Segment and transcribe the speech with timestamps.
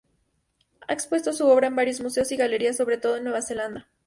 [0.87, 3.87] Ha expuesto su obra en varios museos y galerías sobre todo de Nueva Zelanda.